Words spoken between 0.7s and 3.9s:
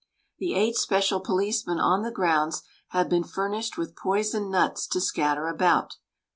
special policemen on the grounds have been furnished